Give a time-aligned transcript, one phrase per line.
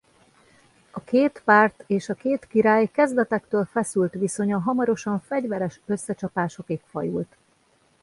[0.91, 7.35] A két párt és a két király kezdetektől feszült viszonya hamarosan fegyveres összecsapásokig fajult.